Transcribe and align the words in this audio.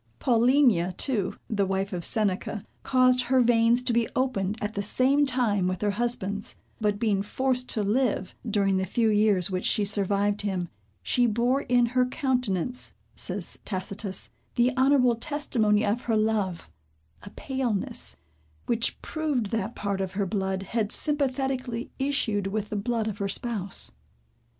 Paulinia 0.19 0.93
too, 0.97 1.35
the 1.47 1.67
wife 1.67 1.93
of 1.93 2.03
Seneca, 2.03 2.65
caused 2.81 3.25
her 3.25 3.39
veins 3.39 3.83
to 3.83 3.93
be 3.93 4.09
opened 4.15 4.57
at 4.59 4.73
the 4.73 4.81
same 4.81 5.27
time 5.27 5.67
with 5.67 5.81
her 5.83 5.91
husband's, 5.91 6.55
but 6.79 6.97
being 6.97 7.21
forced 7.21 7.69
to 7.69 7.83
live, 7.83 8.33
during 8.49 8.77
the 8.77 8.85
few 8.87 9.09
years 9.09 9.51
which 9.51 9.63
she 9.63 9.85
survived 9.85 10.41
him, 10.41 10.69
"she 11.03 11.27
bore 11.27 11.61
in 11.61 11.85
her 11.85 12.03
countenance," 12.07 12.95
says 13.13 13.59
Tacitus, 13.63 14.31
"the 14.55 14.75
honorable 14.75 15.17
testimony 15.17 15.85
of 15.85 16.01
her 16.05 16.17
love, 16.17 16.67
a 17.21 17.29
paleness, 17.29 18.15
which 18.65 18.99
proved 19.03 19.51
that 19.51 19.75
part 19.75 20.01
of 20.01 20.13
her 20.13 20.25
blood 20.25 20.63
had 20.63 20.91
sympathetically 20.91 21.91
issued 21.99 22.47
with 22.47 22.69
the 22.69 22.75
blood 22.75 23.07
of 23.07 23.19
her 23.19 23.27
spouse." 23.27 23.91